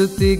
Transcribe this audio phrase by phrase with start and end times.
[0.00, 0.36] स्तुति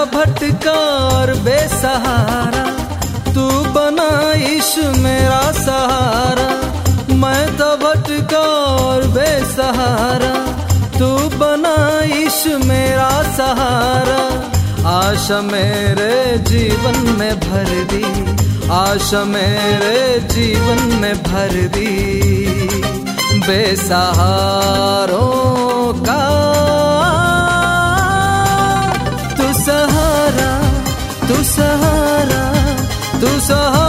[0.00, 2.64] मैं था भटकार बेसहारा,
[3.34, 6.48] तू बना ईश मेरा सहारा।
[7.14, 10.32] मैं था भटकार बेसहारा,
[10.98, 11.76] तू बना
[12.16, 14.22] ईश मेरा सहारा।
[14.90, 18.04] आशा मेरे जीवन में भर दी,
[18.72, 21.92] आशा मेरे जीवन में भर दी।
[23.48, 24.00] बेसहारों
[26.04, 26.29] का
[31.44, 32.42] सहारा
[33.20, 33.79] तू सहारा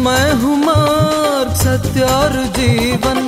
[0.00, 3.18] मैं हूँ मार्ग, सत्य और जीवन।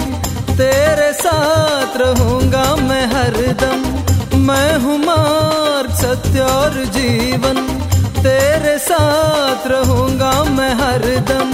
[0.57, 3.81] तेरे साथ रहूँगा मैं हरदम
[4.39, 7.57] मैं हूँ मार्ग, सत्य और जीवन।
[8.23, 11.53] तेरे साथ रहूँगा मैं हरदम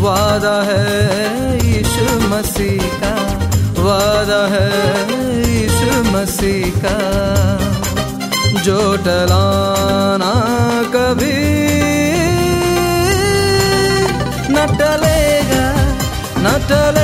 [0.00, 3.14] वादा है यीशु मसीह का।
[3.82, 4.70] वादा है
[5.52, 6.98] यीशु मसीह का।
[8.62, 9.83] जो टलाना
[16.66, 17.03] The.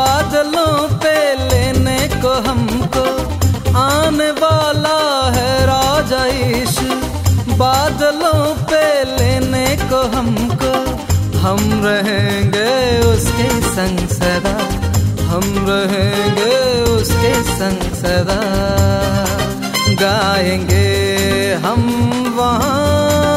[0.00, 3.04] बादलों पे लेने को हमको
[3.78, 6.94] आने वाला है राजा यीशु
[7.56, 10.72] बादलों पे लेने को हमको,
[11.38, 14.58] हम रहेंगे उसके संग सदा।
[15.26, 18.40] हम रहेंगे उसके संग सदा।
[20.00, 20.88] गाएँगे
[21.54, 21.82] हम
[22.36, 23.29] वहाँ।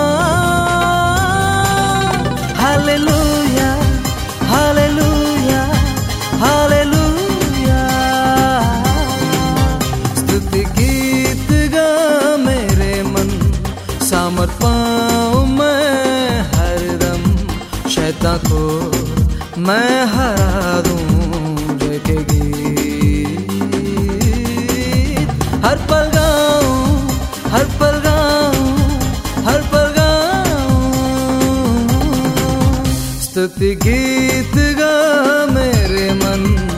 [14.23, 17.23] सामर पाऊँ मैं हरदम।
[17.89, 18.59] शैता को
[19.61, 23.51] मैं हरा दूँ जेके गीत।
[25.65, 27.09] हर पल गाऊं,
[27.51, 28.77] हर पल गाऊं,
[29.43, 30.93] हर पल गाऊं।
[33.21, 34.93] स्तुति गीत गा
[35.53, 36.72] मेरे मन।